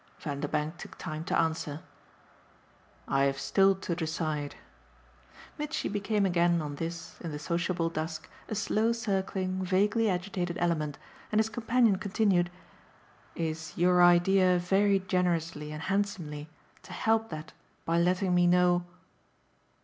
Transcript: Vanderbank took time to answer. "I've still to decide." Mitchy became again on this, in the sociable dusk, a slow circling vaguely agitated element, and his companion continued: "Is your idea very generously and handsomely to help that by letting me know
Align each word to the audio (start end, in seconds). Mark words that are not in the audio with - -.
Vanderbank 0.19 0.77
took 0.77 0.97
time 0.97 1.23
to 1.25 1.37
answer. 1.39 1.81
"I've 3.07 3.37
still 3.37 3.75
to 3.75 3.95
decide." 3.95 4.55
Mitchy 5.59 5.89
became 5.89 6.25
again 6.25 6.59
on 6.59 6.77
this, 6.77 7.19
in 7.21 7.29
the 7.31 7.37
sociable 7.37 7.91
dusk, 7.91 8.27
a 8.49 8.55
slow 8.55 8.93
circling 8.93 9.63
vaguely 9.63 10.09
agitated 10.09 10.57
element, 10.59 10.97
and 11.31 11.37
his 11.37 11.49
companion 11.49 11.99
continued: 11.99 12.49
"Is 13.35 13.77
your 13.77 14.01
idea 14.03 14.57
very 14.57 14.97
generously 14.97 15.71
and 15.71 15.83
handsomely 15.83 16.49
to 16.81 16.93
help 16.93 17.29
that 17.29 17.53
by 17.85 17.99
letting 17.99 18.33
me 18.33 18.47
know 18.47 18.83